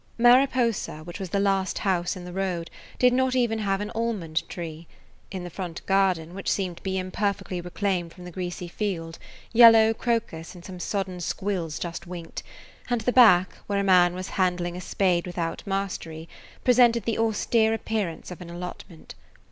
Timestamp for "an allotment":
18.41-19.13